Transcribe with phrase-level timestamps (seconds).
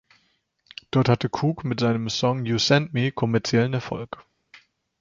[0.89, 4.25] Dort hatte Cooke mit seinem Song "You Send Me" kommerziellen Erfolg.